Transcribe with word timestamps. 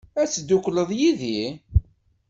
Ad 0.21 0.27
teddukleḍ 0.29 0.89
yid-i? 0.99 1.41